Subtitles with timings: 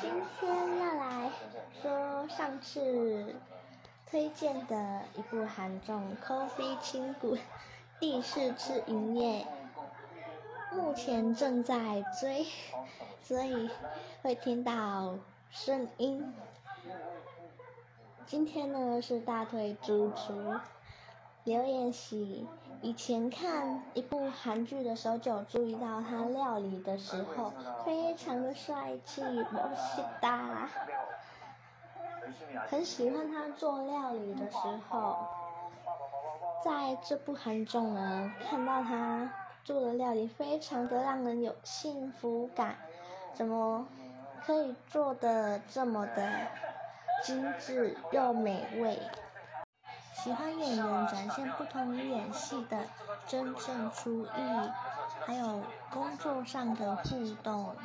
[0.00, 1.30] 今天要来
[1.82, 3.34] 说上次
[4.08, 7.36] 推荐的一部韩综《Coffee 轻骨》
[7.98, 9.44] 第四次营业，
[10.70, 12.46] 目前正在追，
[13.24, 13.68] 所以
[14.22, 15.18] 会听到
[15.50, 16.32] 声音。
[18.24, 20.54] 今天呢是大腿主厨
[21.47, 22.47] 刘演熙。
[22.81, 27.53] 以前看一部韩剧的时候，就有注意到他料理的时候
[27.85, 30.67] 非常的帅气，멋있 다。
[32.69, 34.57] 很喜欢他做料理的时
[34.89, 35.15] 候，
[36.63, 42.75] 在这部韩综呢，看到他做的料理非常的让人有幸福感，
[43.33, 43.87] 怎么
[44.45, 46.29] 可以做的这么的
[47.23, 48.99] 精致又美味？
[50.22, 52.76] 喜欢演员展现不同于演戏的
[53.28, 54.70] 真正厨艺，
[55.24, 57.78] 还有工作上的互动。